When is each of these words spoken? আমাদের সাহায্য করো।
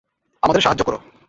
আমাদের 0.43 0.61
সাহায্য 0.61 0.83
করো। 0.83 0.97